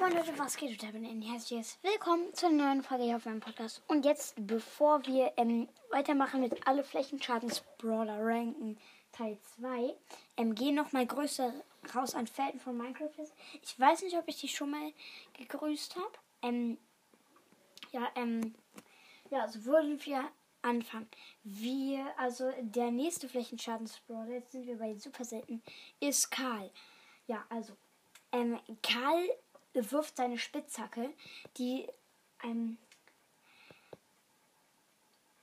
[0.00, 0.70] Moin Leute, was geht?
[0.70, 3.82] Ich bin ein herzliches Willkommen zur neuen Folge hier auf meinem Podcast.
[3.86, 8.78] Und jetzt, bevor wir ähm, weitermachen mit alle Flächenschadens Brawler Ranken
[9.12, 9.94] Teil 2,
[10.38, 11.52] ähm, gehen nochmal größer
[11.94, 13.10] raus an Felden von Minecraft.
[13.60, 14.90] Ich weiß nicht, ob ich die schon mal
[15.34, 16.12] gegrüßt habe.
[16.40, 16.78] Ähm,
[17.92, 18.54] ja, ähm,
[19.28, 20.24] ja, so würden wir
[20.62, 21.10] anfangen.
[21.44, 25.62] Wir, also der nächste Flächenschadensbrawler, jetzt sind wir bei super selten,
[26.00, 26.70] ist Karl.
[27.26, 27.76] Ja, also,
[28.32, 29.28] ähm, Karl
[29.74, 31.12] wirft seine Spitzhacke,
[31.56, 31.88] die
[32.42, 32.78] ähm,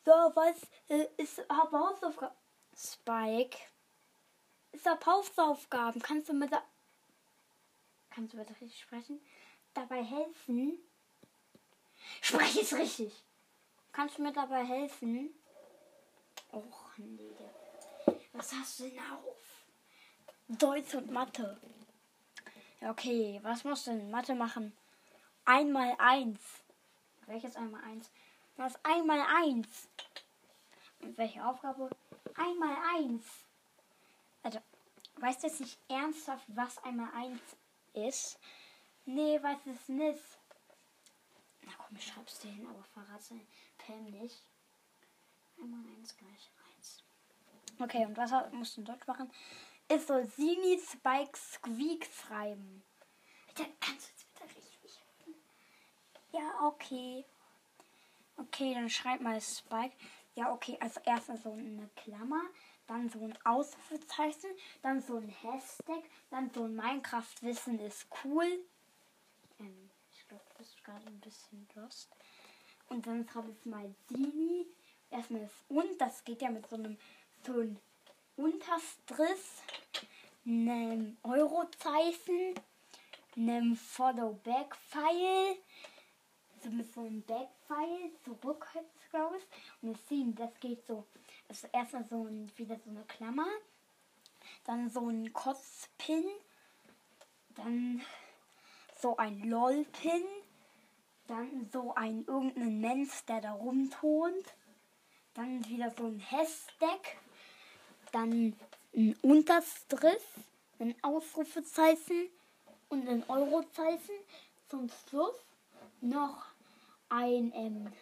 [0.07, 0.55] so, was
[0.87, 2.33] äh, ist hab Hausaufgaben?
[2.73, 3.57] Spike.
[4.71, 6.01] Ist hab Hausaufgaben.
[6.01, 6.63] Kannst du mir da.
[8.09, 9.19] Kannst du bitte richtig sprechen?
[9.73, 10.79] Dabei helfen?
[12.21, 13.13] Spreche es richtig.
[13.91, 15.33] Kannst du mir dabei helfen?
[16.53, 17.35] Och, nee.
[18.31, 19.65] Was hast du denn auf?
[20.47, 21.59] Deutsch und Mathe.
[22.81, 23.39] Okay.
[23.43, 24.75] Was musst du in Mathe machen?
[25.45, 26.39] Einmal eins.
[27.25, 28.09] Welches einmal eins?
[28.57, 29.87] Was einmal eins?
[30.99, 31.89] Und welche Aufgabe?
[32.35, 33.25] Einmal eins.
[34.43, 34.59] Also,
[35.17, 37.41] weißt du jetzt nicht ernsthaft, was einmal eins
[37.93, 38.39] ist?
[39.05, 40.23] Nee, weiß es nicht.
[41.61, 43.31] Na komm, ich schreib's dir hin, aber verrat's
[43.77, 44.43] Pam nicht.
[45.61, 47.03] Einmal eins gleich eins.
[47.79, 49.31] Okay, und was musst du in Deutsch machen?
[49.89, 52.83] Es soll Sini Spike Squeak schreiben.
[53.55, 55.01] Dann kannst du jetzt bitte richtig.
[56.33, 57.25] Ja, okay.
[58.35, 59.95] Okay, dann schreib mal Spike.
[60.35, 62.43] Ja, okay, also erst so eine Klammer,
[62.85, 64.51] dann so ein Ausrufezeichen,
[64.83, 68.45] dann so ein Hashtag, dann so ein Minecraft-Wissen ist cool.
[69.59, 72.09] Ähm, ich glaube, du bist gerade ein bisschen lost.
[72.89, 74.67] Und dann schreibe ich mal Dini.
[75.09, 76.97] Erstmal das und, das geht ja mit so einem
[77.45, 77.79] so ein
[78.37, 79.41] Unterstrich,
[80.45, 82.53] einem Eurozeichen,
[83.35, 85.57] einem Follow-Back-File,
[86.63, 88.67] so mit so einem Back-File zurück,
[89.09, 89.43] glaube ich.
[89.81, 91.07] Und das sehen, das geht so.
[91.49, 93.47] Also erstmal so ein, wieder so eine Klammer,
[94.65, 96.23] dann so ein Kotzpin,
[97.55, 98.01] dann
[98.99, 100.23] so ein LOL-Pin,
[101.25, 104.53] dann so ein irgendein Mensch, der da rumtont,
[105.33, 107.17] dann wieder so ein Hashtag
[108.17, 108.55] dann
[108.95, 110.23] ein Unterstrich,
[110.79, 112.29] ein Ausrufezeichen
[112.89, 114.15] und ein Eurozeichen.
[114.69, 115.35] Zum Schluss
[116.01, 116.45] noch
[117.09, 117.93] ein ähm,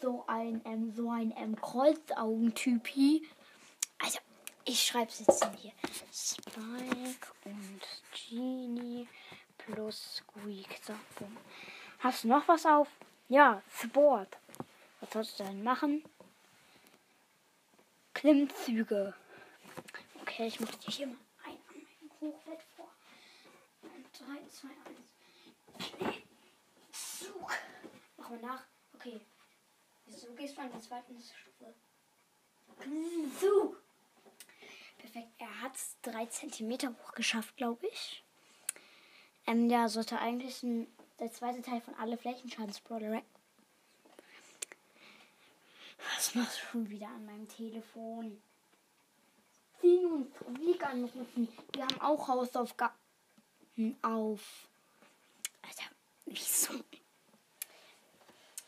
[0.00, 3.28] so ein ähm, so ein ähm, Kreuzaugentypi.
[3.98, 4.18] Also
[4.64, 5.72] ich schreibe es jetzt hier.
[6.12, 7.80] Spike und
[8.14, 9.08] Genie
[9.58, 10.80] plus Squeak.
[10.82, 11.36] So, boom.
[11.98, 12.88] Hast du noch was auf?
[13.28, 14.38] Ja, Sport.
[15.00, 16.02] Was sollst du denn machen?
[18.14, 19.14] Klimmzüge.
[20.40, 22.90] Okay, ich mache dich hier mal ein an meinem Hochbett vor.
[23.82, 24.68] 3, 2,
[26.06, 26.16] 1.
[26.92, 27.50] Zug.
[28.16, 28.62] Machen wir nach.
[28.94, 29.20] Okay.
[30.06, 31.74] Wieso gehst du an die zweite Stufe?
[33.38, 33.82] Zug.
[34.96, 35.28] Perfekt.
[35.36, 38.24] Er hat es 3 cm hoch geschafft, glaube ich.
[39.46, 40.86] Ähm, ja, sollte eigentlich ein,
[41.18, 43.22] der zweite Teil von alle Flächenschadensbrawler.
[46.16, 48.42] Was machst du schon wieder an meinem Telefon?
[49.80, 51.48] Ziehen und Weg anrufen.
[51.72, 52.94] Wir haben auch Hausaufgaben
[54.02, 54.68] auf.
[55.62, 55.90] Alter,
[56.26, 56.74] wieso?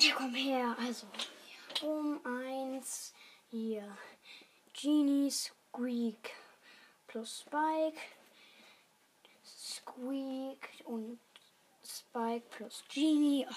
[0.01, 0.77] Ja, komm her.
[0.81, 1.07] Also,
[1.83, 3.13] um eins
[3.51, 3.97] hier.
[4.73, 6.35] Genie Squeak
[7.07, 8.01] plus Spike.
[9.45, 11.21] Squeak und
[11.85, 13.47] Spike plus Genie.
[13.49, 13.55] Oh.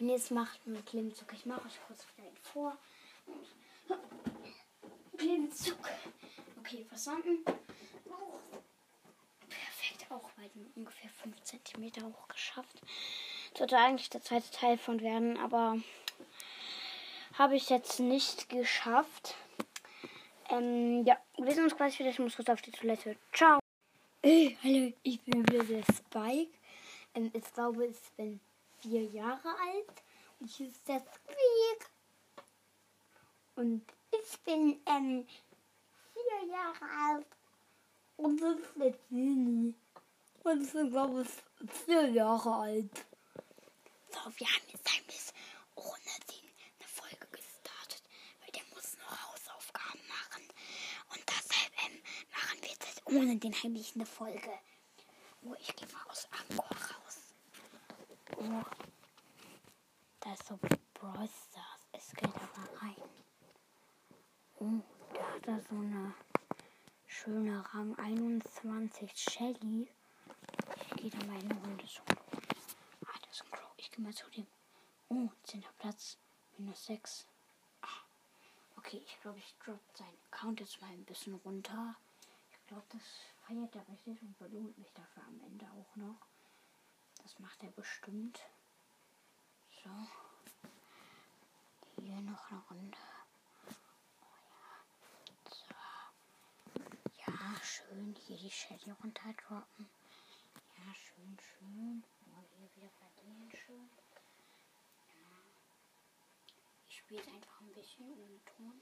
[0.00, 1.32] Und jetzt macht man Klimmzug.
[1.32, 2.76] Ich mache euch kurz vielleicht vor.
[5.16, 5.78] Klimmzug.
[6.70, 7.44] Okay, verstanden.
[8.08, 8.38] Oh.
[9.48, 12.80] Perfekt, auch bei dem ungefähr 5 cm hoch geschafft.
[13.58, 15.78] Sollte eigentlich der zweite Teil von werden, aber
[17.34, 19.34] habe ich jetzt nicht geschafft.
[20.48, 22.10] Ähm, ja, wir sehen uns gleich wieder.
[22.10, 23.16] Ich muss kurz auf die Toilette.
[23.32, 23.58] Ciao.
[24.22, 26.56] Hey, hallo, ich bin wieder der Spike.
[27.14, 28.38] Ähm, ich glaube, ich bin
[28.78, 30.04] vier Jahre alt.
[30.38, 31.90] Und ich ist der Squeak.
[33.56, 33.82] Und
[34.12, 35.26] ich bin ähm,
[36.40, 37.26] vier Jahre alt.
[38.16, 39.74] Und das ist der Genie.
[40.42, 43.06] Und ich bin, glaube ich, vier Jahre alt.
[44.10, 45.36] So, wir haben jetzt ein bisschen
[45.76, 48.02] ohne den eine Folge gestartet,
[48.40, 50.42] weil der muss noch Hausaufgaben machen.
[51.10, 52.00] Und deshalb ähm,
[52.32, 54.50] machen wir jetzt ohne den heimlich eine Folge.
[55.42, 57.34] Oh, ich gehe mal aus Angkor raus.
[58.36, 58.62] Oh,
[60.20, 60.58] da ist so
[60.94, 61.80] Brawl Stars.
[61.92, 62.96] Es geht aber rein.
[64.58, 64.80] Oh,
[65.14, 66.14] da hat er so eine
[67.24, 69.88] schöne Rang 21 Shelly.
[70.76, 72.00] Ich gehe da mal in eine Runde so.
[74.00, 74.46] schon mal zu dem.
[75.10, 75.62] Oh, 10.
[75.78, 76.16] Platz.
[76.56, 77.26] Minus 6.
[77.82, 77.88] Ah.
[78.76, 81.94] Okay, ich glaube, ich drop seinen Account jetzt mal ein bisschen runter.
[82.50, 83.02] Ich glaube, das
[83.46, 86.26] feiert er richtig und belohnt mich dafür am Ende auch noch.
[87.22, 88.40] Das macht er bestimmt.
[89.84, 89.90] So.
[92.02, 92.98] Hier noch eine Runde.
[94.22, 94.26] Oh
[94.56, 95.50] ja.
[95.50, 95.74] So.
[97.26, 98.14] Ja, schön.
[98.26, 99.88] Hier die Shelly runterdroppen.
[100.76, 102.04] Ja, schön, schön.
[102.26, 103.90] Oh, hier wieder verlieren schön.
[105.08, 105.26] Ja.
[106.88, 108.80] Ich spiele einfach ein bisschen ohne Ton.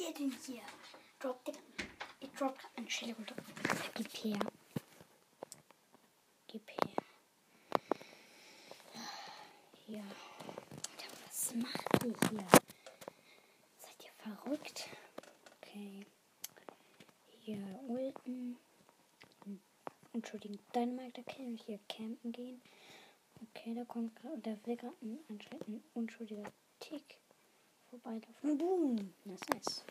[0.00, 0.62] ihr denn hier?
[1.18, 1.48] Droppt
[2.20, 3.34] ihr droppt ein Shelly runter.
[3.94, 4.38] Gib her.
[6.48, 6.92] Gib her.
[9.86, 10.02] Hier.
[11.26, 12.46] Was macht ihr hier?
[13.78, 14.88] Seid ihr verrückt?
[15.60, 16.06] Okay.
[17.40, 18.56] Hier Ulten.
[20.14, 22.60] Entschuldigung, Dynamite Kill und hier campen gehen.
[23.42, 24.96] Okay, da kommt gerade, da will gerade
[25.28, 27.18] anscheinend ein unschuldiger Tick
[27.90, 28.58] vorbeilaufen.
[28.58, 29.14] Boom!
[29.24, 29.84] Das ist nice.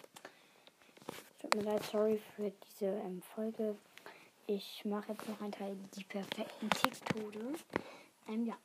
[1.40, 3.78] Tut mir leid, sorry für diese ähm, Folge.
[4.50, 7.54] Ich mache jetzt noch einen Teil die perfekten Ticktode.
[8.30, 8.58] Ähm, ja.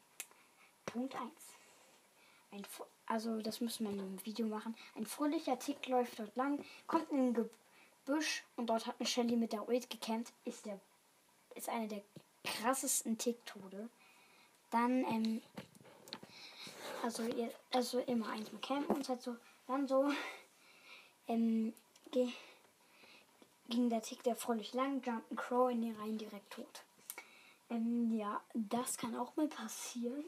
[0.86, 1.24] Punkt 1.
[2.52, 2.62] Ein,
[3.06, 4.76] also, das müssen wir in einem Video machen.
[4.94, 9.34] Ein fröhlicher Tick läuft dort lang, kommt in ein Gebüsch und dort hat eine Shelly
[9.34, 10.32] mit der Ult gekämpft.
[10.44, 10.78] Ist der
[11.56, 12.02] ist einer der
[12.44, 13.88] krassesten Ticktode.
[14.70, 15.42] Dann, ähm,
[17.02, 17.24] also,
[17.72, 19.36] also immer eins mit campen und halt so,
[19.66, 20.10] dann so,
[21.26, 21.74] ähm,
[23.72, 26.84] ging der Tick der fröhlich lang, jumpt ein Crow in die Reihen direkt tot.
[27.70, 30.24] Ähm, ja, das kann auch mal passieren.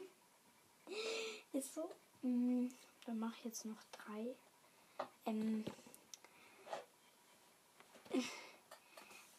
[1.53, 1.91] Ist so.
[2.23, 2.73] Ähm,
[3.05, 4.35] dann mache ich jetzt noch drei.
[5.27, 5.63] Ähm,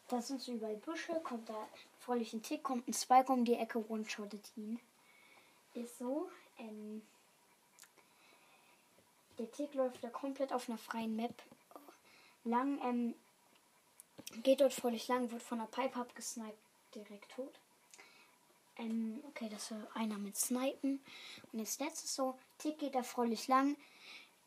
[0.06, 1.68] da sind so überall Büsche, kommt da
[1.98, 4.78] fröhlich ein Tick, kommt ein Spike um die Ecke, one-shottet ihn.
[5.74, 6.30] Ist so.
[6.58, 7.02] Ähm,
[9.36, 11.42] der Tick läuft da komplett auf einer freien Map
[12.44, 12.80] lang.
[12.84, 13.14] Ähm,
[14.42, 16.58] geht dort völlig lang, wird von der Pipe abgesniped,
[16.94, 17.52] direkt tot.
[18.78, 21.00] Ähm, okay, das war einer mit Snipen.
[21.52, 23.76] Und jetzt letztes so, Tick geht da fröhlich lang.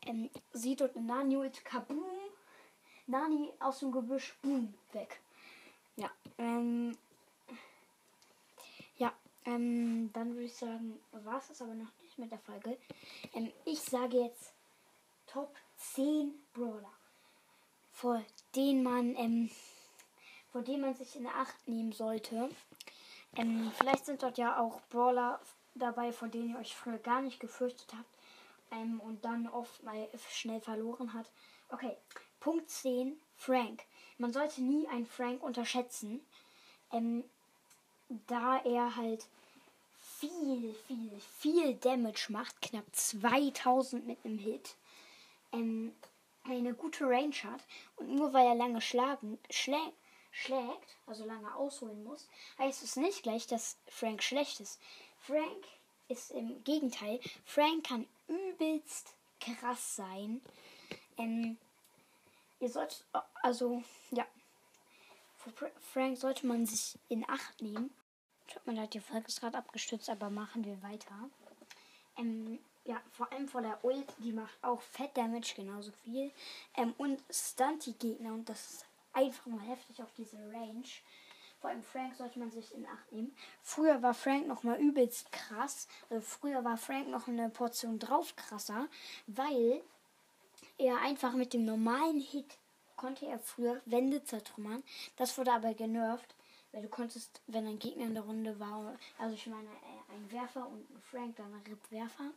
[0.02, 2.04] Ähm, sieht dort eine Nani mit Kaboom.
[3.06, 5.20] Nani aus dem Gebüsch, boom, weg.
[5.96, 6.96] Ja, ähm,
[8.96, 9.12] ja,
[9.44, 12.78] ähm, dann würde ich sagen, war es aber noch nicht mit der Folge.
[13.34, 14.52] Ähm, ich sage jetzt
[15.26, 16.92] Top 10 Brawler,
[18.00, 18.22] vor
[18.56, 19.50] denen man, ähm,
[20.52, 22.48] vor denen man sich in Acht nehmen sollte.
[23.36, 25.38] Ähm, vielleicht sind dort ja auch Brawler
[25.74, 28.08] dabei, vor denen ihr euch früher gar nicht gefürchtet habt
[28.70, 31.30] ähm, und dann oft mal schnell verloren hat.
[31.68, 31.96] Okay,
[32.40, 33.82] Punkt 10, Frank.
[34.16, 36.20] Man sollte nie einen Frank unterschätzen,
[36.92, 37.22] ähm,
[38.26, 39.26] da er halt
[39.98, 44.76] viel, viel, viel Damage macht, knapp 2000 mit einem Hit
[45.52, 45.92] ähm,
[46.44, 47.64] eine gute Range hat
[47.96, 49.92] und nur weil er lange schlagen, schlä
[50.32, 52.28] schlägt, also lange ausholen muss,
[52.58, 54.80] heißt es nicht gleich, dass Frank schlecht ist.
[55.18, 55.64] Frank
[56.08, 60.40] ist im Gegenteil, Frank kann übelst krass sein.
[61.18, 61.58] Ähm,
[62.60, 63.04] ihr sollt,
[63.42, 64.26] also, ja,
[65.36, 67.90] für Frank sollte man sich in Acht nehmen.
[68.46, 71.30] Tut mir leid, die Folge gerade abgestürzt, aber machen wir weiter.
[72.16, 76.30] Ähm, ja, vor allem vor der Ult, die macht auch Fett Damage genauso viel.
[76.76, 80.86] Ähm, und stunt die Gegner und das ist einfach nur heftig auf diese Range.
[81.60, 83.36] Vor allem Frank sollte man sich in Acht nehmen.
[83.62, 85.88] Früher war Frank noch mal übelst krass.
[86.08, 88.88] Also früher war Frank noch eine Portion drauf krasser,
[89.26, 89.82] weil
[90.78, 92.56] er einfach mit dem normalen Hit
[92.96, 94.82] konnte er früher Wände zertrümmern.
[95.16, 96.34] Das wurde aber genervt,
[96.72, 100.30] weil du konntest, wenn ein Gegner in der Runde war, also ich meine äh, ein
[100.32, 102.30] Werfer und ein Frank, dann ein Rip-Werfer.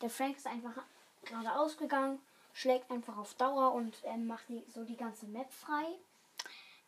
[0.00, 0.82] Der Frank ist einfach
[1.24, 2.18] geradeaus gegangen,
[2.52, 5.86] schlägt einfach auf Dauer und ähm, macht die, so die ganze Map frei.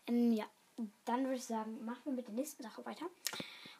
[0.08, 0.46] Ähm, ja,
[1.04, 3.06] dann würde ich sagen, machen wir mit der nächsten Sache weiter.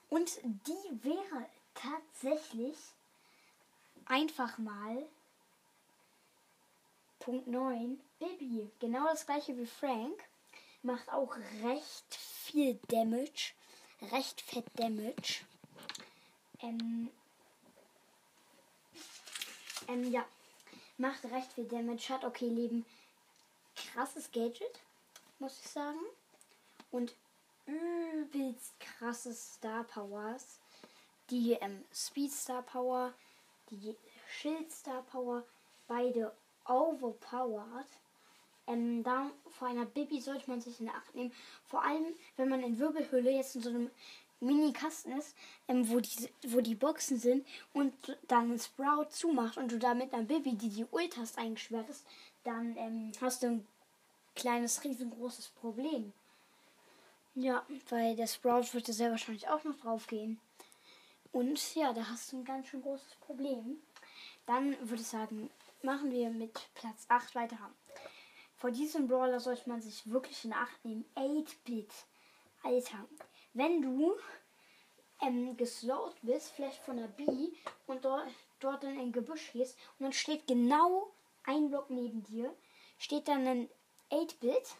[0.09, 2.77] Und die wäre tatsächlich
[4.07, 5.03] einfach mal
[7.19, 8.71] Punkt 9, Bibi.
[8.81, 10.23] Genau das gleiche wie Frank.
[10.83, 13.53] Macht auch recht viel Damage.
[14.11, 15.45] Recht fett Damage.
[16.61, 17.09] Ähm,
[19.89, 20.25] ähm, ja.
[20.99, 22.09] Macht recht viel Damage.
[22.09, 22.85] Hat okay Leben.
[23.77, 24.81] Krasses Gadget,
[25.39, 26.01] muss ich sagen.
[26.91, 27.15] Und
[27.67, 30.59] übelst krasses Star Powers.
[31.31, 33.15] Die ähm, Speed Star Power,
[33.71, 33.97] die
[34.29, 35.45] Schild Star Power,
[35.87, 36.33] beide
[36.67, 37.87] overpowered.
[38.67, 41.33] Ähm, da vor einer Baby sollte man sich in Acht nehmen.
[41.67, 43.91] Vor allem, wenn man in Wirbelhöhle jetzt in so einem
[44.41, 45.37] Mini-Kasten ist,
[45.69, 47.93] ähm, wo, die, wo die Boxen sind und
[48.29, 52.05] dann Sprout zumacht und du da mit einer Baby, die die Ult hast, eingesperrt ist,
[52.45, 53.67] dann ähm, hast du ein
[54.35, 56.13] kleines, riesengroßes Problem.
[57.35, 60.39] Ja, weil der Sprout wird ja sehr wahrscheinlich auch noch drauf gehen.
[61.31, 63.79] Und ja, da hast du ein ganz schön großes Problem.
[64.45, 65.49] Dann würde ich sagen,
[65.83, 67.71] machen wir mit Platz 8 weiter.
[68.63, 71.05] Vor diesem Brawler sollte man sich wirklich in Acht nehmen.
[71.17, 71.91] 8-Bit.
[72.63, 73.09] Alter,
[73.55, 74.15] wenn du
[75.21, 77.27] ähm, geslowt bist, vielleicht von der B
[77.89, 78.29] und dort,
[78.61, 81.11] dort in ein Gebüsch gehst und dann steht genau
[81.43, 82.55] ein Block neben dir,
[83.01, 83.69] steht dann ein
[84.13, 84.77] 8-Bit,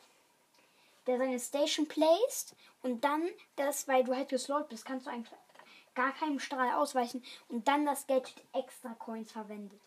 [1.09, 5.37] der seine Station placed und dann das, weil du halt geslowt bist, kannst du eigentlich
[5.97, 9.81] gar keinem Strahl ausweichen und dann das Gadget extra Coins verwendet.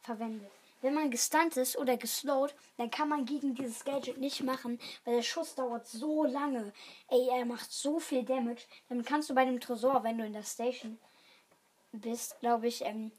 [0.00, 0.50] verwendet.
[0.84, 5.16] Wenn man gestunt ist oder geslowt, dann kann man gegen dieses Gadget nicht machen, weil
[5.16, 6.74] der Schuss dauert so lange.
[7.08, 8.66] Ey, er macht so viel Damage.
[8.90, 10.98] Dann kannst du bei dem Tresor, wenn du in der Station
[11.92, 13.12] bist, glaube ich, ähm,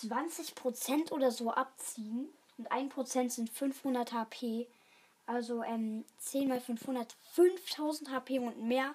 [0.00, 2.30] 20% oder so abziehen.
[2.56, 4.66] Und 1% sind 500 HP.
[5.26, 8.94] Also ähm, 10 mal 500, 5000 HP und mehr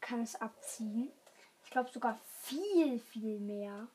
[0.00, 1.10] kann es abziehen.
[1.64, 3.88] Ich glaube sogar viel, viel mehr.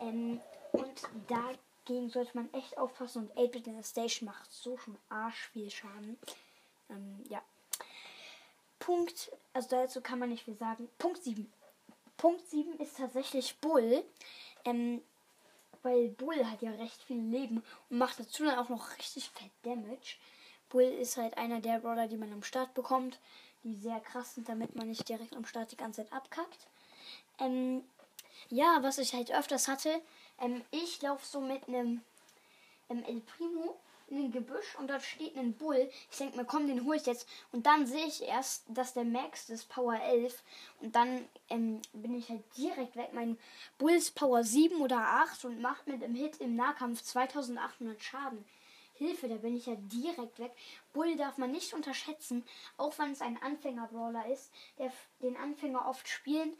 [0.00, 0.40] Ähm,
[0.72, 1.50] und da
[1.86, 3.28] dagegen sollte man echt aufpassen.
[3.28, 6.18] Und 8-Bit in der Station macht so schon arsch viel Schaden.
[6.90, 7.42] Ähm, ja.
[8.78, 10.88] Punkt, also dazu kann man nicht viel sagen.
[10.98, 11.50] Punkt 7.
[12.16, 14.04] Punkt 7 ist tatsächlich Bull.
[14.64, 15.02] Ähm,
[15.82, 19.50] weil Bull hat ja recht viel Leben und macht dazu dann auch noch richtig fett
[19.62, 20.16] Damage.
[20.70, 23.20] Bull ist halt einer der Brawler, die man am Start bekommt,
[23.62, 26.66] die sehr krass sind, damit man nicht direkt am Start die ganze Zeit abkackt.
[27.38, 27.84] Ähm,
[28.48, 30.00] ja, was ich halt öfters hatte,
[30.40, 32.02] ähm, ich laufe so mit einem
[32.88, 35.90] ähm, El Primo in ein Gebüsch und dort steht ein Bull.
[36.10, 37.28] Ich denke mir, komm, den hole ich jetzt.
[37.52, 40.42] Und dann sehe ich erst, dass der Max ist Power 11.
[40.80, 43.10] Und dann ähm, bin ich halt direkt weg.
[43.12, 43.38] Mein
[43.78, 48.44] Bull ist Power 7 oder 8 und macht mit dem Hit im Nahkampf 2800 Schaden.
[48.96, 50.52] Hilfe, da bin ich ja direkt weg.
[50.92, 52.44] Bull darf man nicht unterschätzen,
[52.76, 56.52] auch wenn es ein Anfänger-Brawler ist, der den Anfänger oft spielen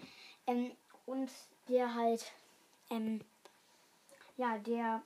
[0.46, 0.72] ähm,
[1.06, 1.30] und
[1.68, 2.32] der halt
[2.90, 3.20] ähm,
[4.36, 5.02] ja, der,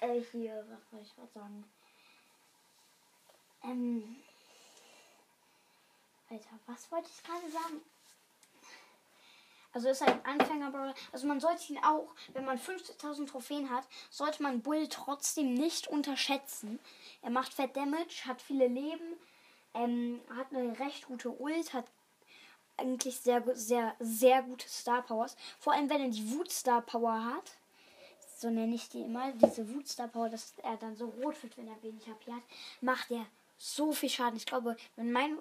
[0.00, 1.64] äh, hier, was soll ich gerade sagen?
[3.64, 4.16] Ähm,
[6.30, 7.82] Alter, was wollte ich gerade sagen?
[9.74, 14.42] Also ist ein Anfänger Also man sollte ihn auch, wenn man 50.000 Trophäen hat, sollte
[14.42, 16.78] man Bull trotzdem nicht unterschätzen.
[17.22, 19.16] Er macht Fett Damage, hat viele Leben,
[19.72, 21.86] ähm, hat eine recht gute Ult, hat
[22.76, 25.36] eigentlich sehr, sehr, sehr gute Star Powers.
[25.58, 27.56] Vor allem, wenn er die Wut Star Power hat
[28.42, 31.68] so nenne ich die immer, diese Wutstar Power, dass er dann so rot wird, wenn
[31.68, 32.42] er wenig HP hat,
[32.80, 33.24] macht er
[33.56, 34.36] so viel Schaden.
[34.36, 35.38] Ich glaube, wenn mein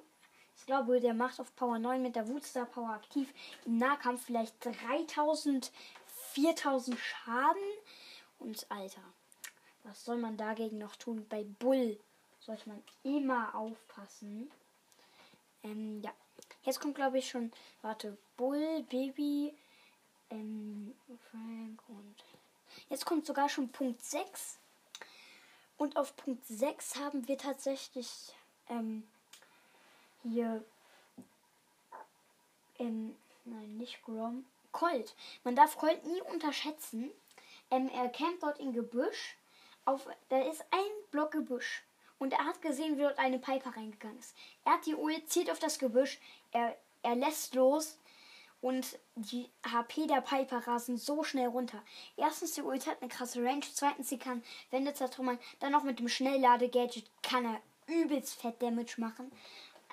[0.58, 3.34] ich glaube, der macht auf Power 9 mit der Wutstar Power aktiv
[3.66, 5.72] im Nahkampf vielleicht 3000,
[6.34, 7.64] 4000 Schaden.
[8.38, 9.02] Und Alter,
[9.84, 11.26] was soll man dagegen noch tun?
[11.28, 12.00] Bei Bull
[12.42, 14.52] sollte man immer aufpassen.
[15.64, 16.12] Ähm, ja.
[16.62, 19.56] Jetzt kommt, glaube ich, schon, warte, Bull, Baby,
[20.30, 20.94] ähm,
[21.32, 22.16] Frank und
[22.92, 24.60] Jetzt kommt sogar schon Punkt 6.
[25.78, 28.36] Und auf Punkt 6 haben wir tatsächlich
[28.68, 29.08] ähm,
[30.24, 30.62] hier
[32.80, 35.16] ähm, nein, nicht Grom, Colt.
[35.46, 37.10] Man darf Colt nie unterschätzen.
[37.72, 39.38] Ähm, er campt dort im Gebüsch.
[39.86, 41.84] Auf, da ist ein Block Gebüsch.
[42.20, 44.36] Und er hat gesehen, wie dort eine Piper reingegangen ist.
[44.66, 46.20] Er hat die Uhr, zieht auf das Gebüsch.
[46.52, 47.98] Er, er lässt los
[48.62, 51.82] und die HP der Piper rasen so schnell runter.
[52.16, 53.66] Erstens, die Ult hat eine krasse Range.
[53.74, 55.40] Zweitens, sie kann Wände zertrümmern.
[55.60, 59.32] Dann noch mit dem Schnelllade-Gadget kann er übelst fett Damage machen.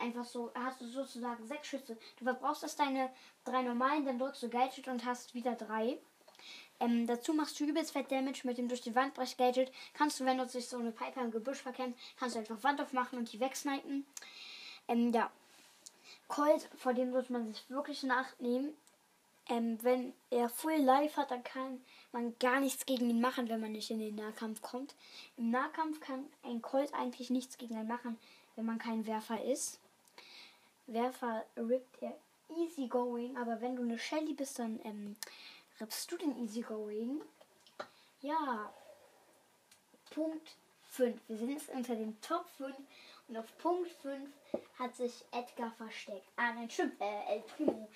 [0.00, 1.96] Einfach so, hast du sozusagen sechs Schüsse.
[2.18, 3.10] Du verbrauchst das deine
[3.44, 5.98] drei normalen, dann drückst du Gadget und hast wieder drei.
[6.80, 9.72] Ähm, dazu machst du übelst fett Damage mit dem durch die Wand brech Gadget.
[9.94, 12.80] Kannst du, wenn du sich so eine Piper im Gebüsch verkämpft, kannst du einfach Wand
[12.80, 14.06] aufmachen und die wegsnipen.
[14.86, 15.30] Ähm, ja,
[16.28, 18.74] Colt, vor dem muss man sich wirklich in Acht nehmen.
[19.48, 21.80] Ähm, wenn er Full Life hat, dann kann
[22.12, 24.94] man gar nichts gegen ihn machen, wenn man nicht in den Nahkampf kommt.
[25.38, 28.18] Im Nahkampf kann ein Colt eigentlich nichts gegen ihn machen,
[28.56, 29.80] wenn man kein Werfer ist.
[30.86, 32.14] Werfer rippt er
[32.56, 35.16] easy going, aber wenn du eine Shelly bist, dann ähm,
[35.80, 37.22] rippst du den easy going.
[38.20, 38.72] Ja,
[40.10, 40.56] Punkt
[40.90, 41.20] 5.
[41.28, 42.74] Wir sind jetzt unter den Top 5
[43.28, 44.28] und auf Punkt 5
[44.78, 46.26] hat sich Edgar versteckt.
[46.36, 47.88] Ah, nein, stimmt, äh, El Primo.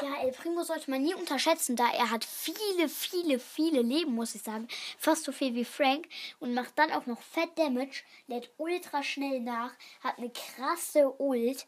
[0.00, 4.34] Ja, El Primo sollte man nie unterschätzen, da er hat viele, viele, viele Leben, muss
[4.34, 4.68] ich sagen.
[4.98, 9.40] Fast so viel wie Frank und macht dann auch noch Fett Damage, lädt ultra schnell
[9.40, 11.66] nach, hat eine krasse Ult.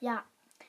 [0.00, 0.24] Ja,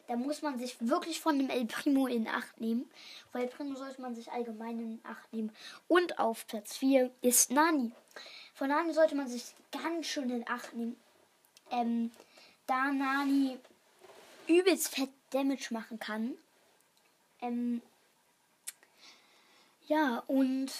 [0.08, 2.90] da muss man sich wirklich von dem El Primo in Acht nehmen.
[3.32, 5.52] Weil El Primo sollte man sich allgemein in Acht nehmen.
[5.88, 7.92] Und auf Platz 4 ist Nani.
[8.54, 10.96] Von Nani sollte man sich ganz schön in Acht nehmen.
[11.72, 12.12] Ähm,
[12.66, 13.58] da Nani
[14.48, 16.38] übelst fett Damage machen kann.
[17.42, 17.82] Ähm,
[19.88, 20.72] ja, und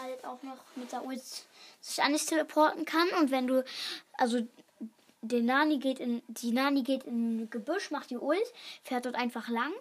[0.00, 1.22] halt auch noch mit der Ult
[1.80, 3.08] sich an dich teleporten kann.
[3.20, 3.64] Und wenn du,
[4.14, 4.46] also
[5.20, 8.52] der Nani geht in, die Nani geht in Gebüsch, macht die Ult,
[8.84, 9.72] fährt dort einfach lang.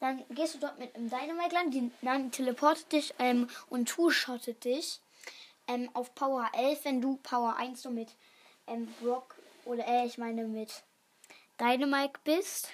[0.00, 4.64] Dann gehst du dort mit einem Dynamite lang, die Nani teleportet dich ähm, und two-shottet
[4.64, 5.00] dich
[5.68, 8.08] ähm, auf Power 11, wenn du Power 1 so mit
[8.66, 9.36] ähm, Brock
[9.66, 10.84] oder äh, ich meine mit
[11.60, 12.70] Dynamite bist.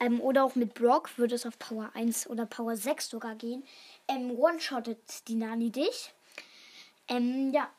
[0.00, 3.64] Ähm, oder auch mit Brock würde es auf Power 1 oder Power 6 sogar gehen.
[4.08, 6.14] Ähm, One-shottet die Nani dich.
[7.08, 7.70] Ähm, ja.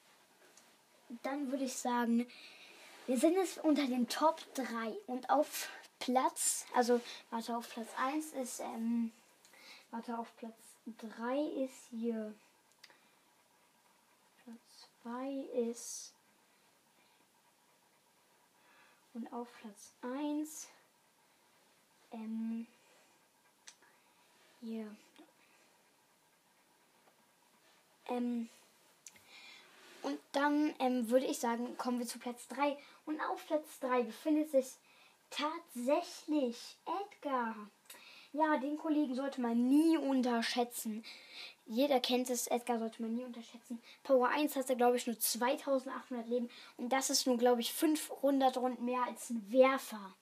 [1.23, 2.25] Dann würde ich sagen,
[3.07, 4.63] wir sind jetzt unter den Top 3
[5.07, 5.69] und auf
[5.99, 9.11] Platz, also warte, auf Platz 1 ist, ähm,
[9.89, 10.53] warte, auf Platz
[11.17, 12.33] 3 ist hier,
[14.43, 16.13] Platz 2 ist,
[19.13, 20.67] und auf Platz 1,
[22.11, 22.67] ähm,
[24.61, 24.95] hier,
[28.07, 28.49] ähm,
[30.03, 32.77] und dann ähm, würde ich sagen, kommen wir zu Platz 3.
[33.05, 34.67] Und auf Platz 3 befindet sich
[35.29, 37.55] tatsächlich Edgar.
[38.33, 41.03] Ja, den Kollegen sollte man nie unterschätzen.
[41.71, 43.81] Jeder kennt es, Edgar sollte man nie unterschätzen.
[44.03, 46.49] Power 1 hat er, glaube ich, nur 2800 Leben.
[46.75, 50.13] Und das ist nur, glaube ich, 500 Runden mehr als ein Werfer.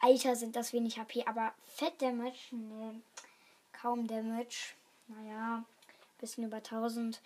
[0.00, 1.24] Alter, sind das wenig HP.
[1.26, 2.36] Aber Fett Damage?
[2.50, 3.00] Nee,
[3.72, 4.74] kaum Damage.
[5.06, 5.64] Naja,
[6.18, 7.20] bisschen über 1000.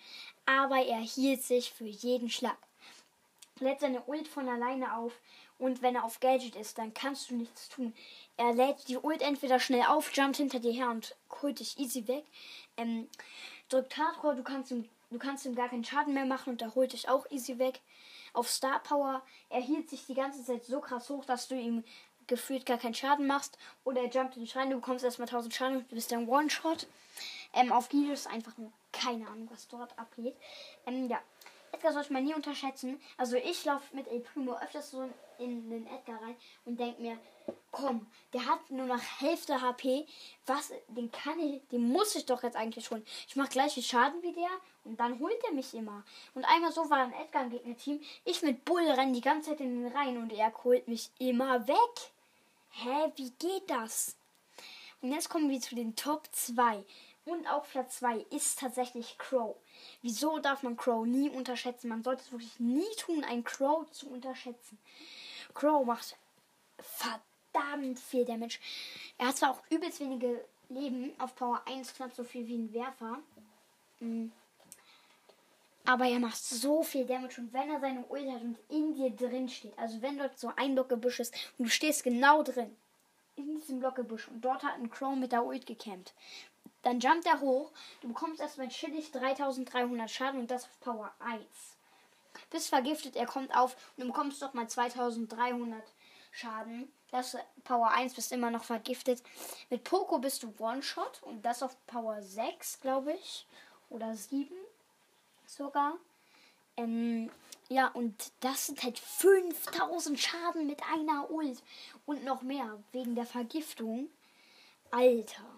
[0.45, 2.57] Aber er hielt sich für jeden Schlag.
[3.59, 5.13] Lädt seine Ult von alleine auf
[5.59, 7.93] und wenn er auf Gadget ist, dann kannst du nichts tun.
[8.37, 12.07] Er lädt die Ult entweder schnell auf, jumpt hinter dir her und holt dich easy
[12.07, 12.23] weg.
[12.77, 13.09] Ähm,
[13.69, 16.75] drückt Hardcore, du kannst, ihm, du kannst ihm gar keinen Schaden mehr machen und er
[16.75, 17.79] holt dich auch easy weg.
[18.33, 21.83] Auf Star Power, er hielt sich die ganze Zeit so krass hoch, dass du ihm
[22.27, 23.57] gefühlt gar keinen Schaden machst.
[23.83, 26.27] Oder er jumpt in den Schrein, du bekommst erstmal 1000 Schaden und du bist dann
[26.27, 26.87] One-Shot.
[27.53, 30.35] Ähm, auf Gideon einfach nur keine Ahnung, was dort abgeht.
[30.85, 31.19] Ähm, ja.
[31.71, 32.99] Edgar sollte man nie unterschätzen.
[33.17, 37.17] Also ich laufe mit El Primo öfters so in den Edgar rein und denke mir,
[37.71, 40.05] komm, der hat nur noch Hälfte HP.
[40.45, 43.03] Was, den kann ich, den muss ich doch jetzt eigentlich schon.
[43.27, 44.49] Ich mache gleich viel Schaden wie der
[44.83, 46.03] und dann holt er mich immer.
[46.33, 48.01] Und einmal so war ein Edgar im Gegnerteam.
[48.25, 51.67] Ich mit Bull renne die ganze Zeit in den Reihen und er holt mich immer
[51.67, 52.11] weg.
[52.71, 54.15] Hä, wie geht das?
[55.01, 56.83] Und jetzt kommen wir zu den Top 2.
[57.27, 59.57] Und auf Platz 2 ist tatsächlich Crow.
[60.01, 61.89] Wieso darf man Crow nie unterschätzen?
[61.89, 64.77] Man sollte es wirklich nie tun, einen Crow zu unterschätzen.
[65.53, 66.15] Crow macht
[66.79, 68.59] verdammt viel Damage.
[69.17, 72.73] Er hat zwar auch übelst wenige Leben, auf Power 1 knapp so viel wie ein
[72.73, 73.19] Werfer.
[73.99, 74.31] Mhm.
[75.83, 79.09] Aber er macht so viel Damage und wenn er seine Ult hat und in dir
[79.09, 82.73] drin steht, also wenn dort so ein Blockgebüsch ist und du stehst genau drin,
[83.35, 86.13] in diesem Blockgebüsch und dort hat ein Crow mit der Ult gecampt
[86.83, 87.71] dann jumpt er hoch.
[88.01, 91.41] Du bekommst erstmal chillig 3300 Schaden und das auf Power 1.
[92.49, 95.83] Bist vergiftet, er kommt auf und du bekommst doch mal 2300
[96.31, 96.91] Schaden.
[97.11, 99.23] Das Power 1 bist immer noch vergiftet.
[99.69, 103.47] Mit Poco bist du One-Shot und das auf Power 6, glaube ich.
[103.89, 104.53] Oder 7
[105.45, 105.93] sogar.
[106.75, 107.31] Ähm,
[107.69, 111.61] ja, und das sind halt 5000 Schaden mit einer Ult.
[112.05, 114.09] Und noch mehr wegen der Vergiftung.
[114.91, 115.56] Alter.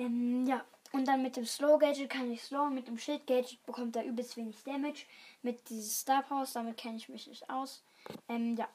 [0.00, 2.70] Ähm, ja, und dann mit dem Slow Gadget kann ich slow.
[2.70, 5.04] Mit dem Schild Gadget bekommt er übelst wenig Damage.
[5.42, 7.84] Mit dieses Star Powers, damit kenne ich mich nicht aus.
[8.28, 8.68] Ähm, ja.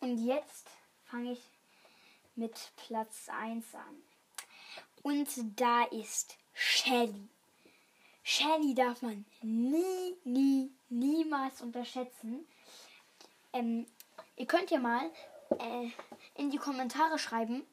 [0.00, 0.68] Und jetzt
[1.04, 1.40] fange ich
[2.34, 4.02] mit Platz 1 an.
[5.02, 5.28] Und
[5.60, 7.28] da ist Shelly.
[8.22, 12.46] Shelly darf man nie, nie, niemals unterschätzen.
[13.52, 13.86] Ähm,
[14.36, 15.10] ihr könnt ja mal
[15.58, 15.90] äh,
[16.36, 17.66] in die Kommentare schreiben,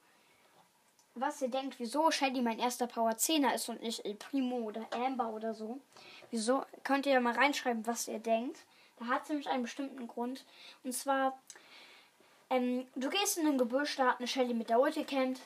[1.20, 4.86] was ihr denkt, wieso Shelly mein erster Power 10er ist und nicht El Primo oder
[4.94, 5.80] Amber oder so.
[6.32, 6.66] Wieso?
[6.84, 8.60] Könnt ihr ja mal reinschreiben, was ihr denkt.
[9.00, 10.46] Da hat es nämlich einen bestimmten Grund.
[10.84, 11.40] Und zwar,
[12.50, 15.40] ähm, du gehst in ein Gebüsch, da hat eine Shelly mit der Ulti kennt.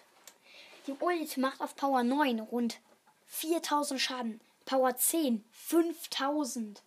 [0.87, 2.79] Die Ulti macht auf Power 9 rund
[3.27, 4.41] 4000 Schaden.
[4.65, 6.81] Power 10 5000.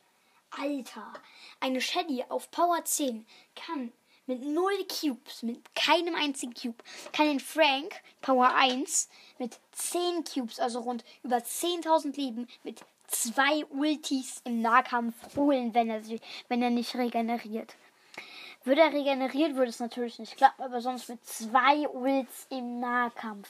[0.51, 1.13] Alter,
[1.61, 3.93] eine Shelly auf Power 10 kann
[4.27, 9.09] mit 0 Cubes, mit keinem einzigen Cube, kann den Frank Power 1
[9.39, 15.91] mit 10 Cubes, also rund über 10.000 Leben, mit zwei Ultis im Nahkampf holen, wenn
[15.91, 17.75] er, sich, wenn er nicht regeneriert.
[18.65, 23.49] Würde er regeneriert, würde es natürlich nicht klappen, aber sonst mit zwei Ults im Nahkampf.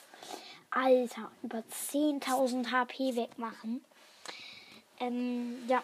[0.71, 3.83] Alter, über 10.000 HP wegmachen.
[5.01, 5.83] Ähm, ja.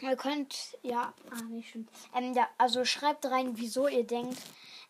[0.00, 1.88] Ihr könnt, ja, ah, nicht stimmt.
[2.14, 4.38] Ähm, ja, also schreibt rein, wieso ihr denkt.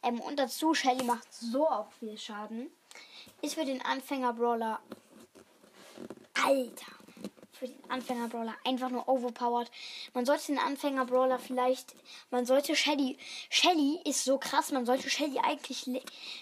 [0.02, 2.70] Ähm, und dazu, Shelly macht so auch viel Schaden.
[3.40, 4.80] Ist für den Anfänger-Brawler.
[6.44, 6.92] Alter.
[7.52, 9.70] Für den Anfänger-Brawler einfach nur overpowered.
[10.12, 11.94] Man sollte den Anfänger-Brawler vielleicht.
[12.30, 13.16] Man sollte Shelly.
[13.48, 15.88] Shelly ist so krass, man sollte Shelly eigentlich.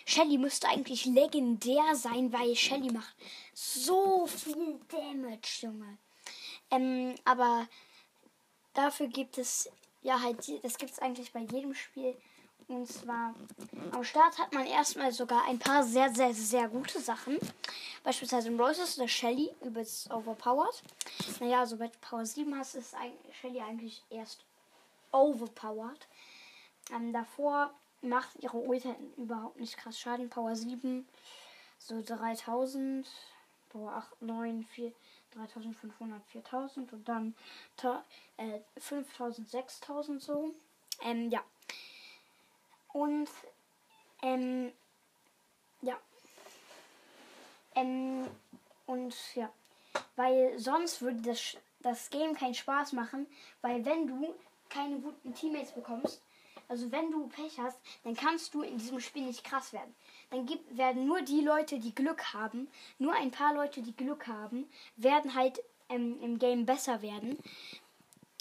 [0.07, 3.15] Shelly müsste eigentlich legendär sein, weil Shelly macht
[3.53, 5.99] so viel Damage, Junge.
[6.71, 7.69] Ähm, aber
[8.75, 9.71] dafür gibt es
[10.03, 12.17] ja halt, das gibt es eigentlich bei jedem Spiel.
[12.69, 13.35] Und zwar
[13.91, 17.39] am Start hat man erstmal sogar ein paar sehr, sehr, sehr gute Sachen.
[18.05, 20.83] Beispielsweise im Rose ist der Shelly übelst overpowered.
[21.41, 22.95] Naja, sobald du Power 7 hast, ist
[23.41, 24.45] Shelly eigentlich erst
[25.11, 26.07] overpowered.
[26.93, 28.85] Ähm, davor macht ihre Ult
[29.17, 30.31] überhaupt nicht krass Schaden.
[30.31, 31.07] Power 7,
[31.79, 33.07] so 3000,
[33.71, 34.93] Power 8, 9, 4.
[35.35, 37.35] 3500, 4000 und dann
[38.37, 40.55] äh, 5000, 6000 so.
[41.03, 41.43] Ähm, ja.
[42.93, 43.29] Und,
[44.23, 44.73] ähm,
[45.81, 45.99] ja.
[47.75, 48.27] Ähm,
[48.87, 49.51] und ja.
[50.17, 53.27] Weil sonst würde das, das Game keinen Spaß machen,
[53.61, 54.35] weil wenn du
[54.69, 56.23] keine guten Teammates bekommst,
[56.69, 59.95] also wenn du Pech hast, dann kannst du in diesem Spiel nicht krass werden.
[60.31, 64.27] Dann gibt, werden nur die Leute, die Glück haben, nur ein paar Leute, die Glück
[64.27, 67.39] haben, werden halt ähm, im Game besser werden.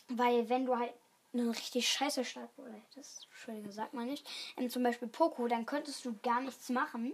[0.08, 0.93] Weil wenn du halt
[1.34, 6.04] eine richtig scheiße Startbrawler hättest, Entschuldige, sagt man nicht, ähm, zum Beispiel Poco, dann könntest
[6.06, 7.13] du gar nichts machen.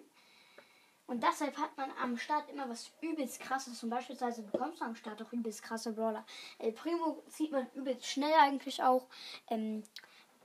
[1.08, 3.80] Und deshalb hat man am Start immer was übelst krasses.
[3.80, 6.26] Zum Beispiel bekommst du am Start auch übelst krasse Brawler.
[6.60, 9.08] El Primo sieht man übelst schnell eigentlich auch.
[9.50, 9.84] Ähm,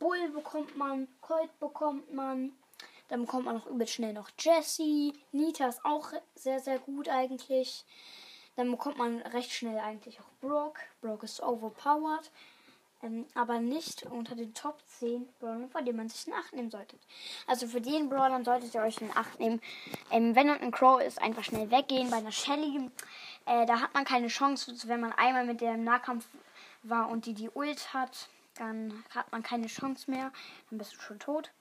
[0.03, 2.53] Bull bekommt man, Colt bekommt man.
[3.09, 5.13] Dann bekommt man noch übelst schnell noch Jesse.
[5.31, 7.85] Nita ist auch sehr, sehr gut eigentlich.
[8.57, 10.81] Dann bekommt man recht schnell eigentlich auch Brock.
[11.01, 12.33] Brock ist overpowered.
[13.05, 16.71] Ähm, aber nicht unter den Top 10 Brawlern, vor denen man sich in Acht nehmen
[16.71, 16.97] sollte.
[17.47, 19.61] Also für den Brawlern solltet ihr euch in Acht nehmen.
[20.11, 22.11] Ähm, wenn ein Crow ist, einfach schnell weggehen.
[22.11, 22.91] Bei einer Shelly,
[23.47, 26.27] äh, da hat man keine Chance, wenn man einmal mit der im Nahkampf
[26.83, 30.33] war und die die Ult hat dann hat man keine Chance mehr,
[30.71, 31.53] dann bist du schon tot.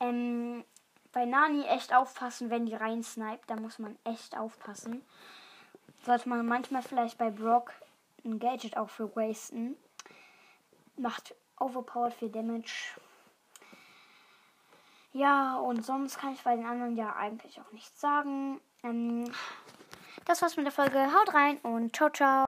[0.00, 0.64] Ähm,
[1.12, 5.02] bei Nani echt aufpassen, wenn die rein snipe, da muss man echt aufpassen.
[6.04, 7.72] Sollte man manchmal vielleicht bei Brock
[8.24, 9.76] ein Gadget auch für wasten.
[10.96, 13.00] Macht overpowered viel Damage.
[15.12, 18.60] Ja, und sonst kann ich bei den anderen ja eigentlich auch nichts sagen.
[18.82, 19.32] Ähm,
[20.26, 20.98] das war's mit der Folge.
[21.14, 22.44] Haut rein und ciao, ciao.